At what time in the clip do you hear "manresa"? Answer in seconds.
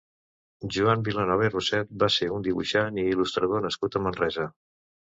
4.11-4.53